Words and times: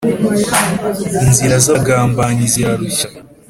inzira 1.23 1.55
z’abagambanyi 1.63 2.45
zirarushya 2.53 3.07